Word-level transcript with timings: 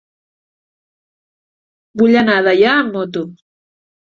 Vull 2.03 2.17
anar 2.23 2.39
a 2.39 2.47
Deià 2.49 2.73
amb 2.79 2.91
moto. 2.99 3.25